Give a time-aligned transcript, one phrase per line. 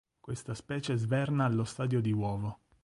[0.19, 2.61] Questa specie sverna allo stadio di uovo.